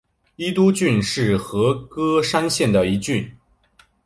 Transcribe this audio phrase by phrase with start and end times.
[0.35, 3.31] 伊都郡是和歌山县的一郡。